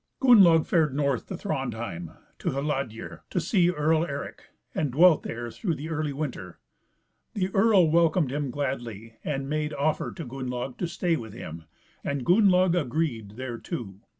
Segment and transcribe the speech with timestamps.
[0.19, 5.75] Gunnlaug fared north to Thrandheim, to Hladir, to see Earl Eric, and dwelt there through
[5.75, 6.57] the early winter;
[7.35, 11.65] the earl welcomed him gladly, and made offer to Gunnlaug to stay with him,
[12.03, 13.93] and Gunnlaug agreed thereto.